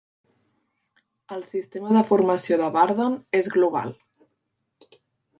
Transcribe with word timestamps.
El 1.35 1.43
sistema 1.49 1.91
de 1.97 2.01
formació 2.07 2.57
de 2.61 2.69
Bardon 2.77 3.17
és 3.41 3.49
global. 3.57 3.93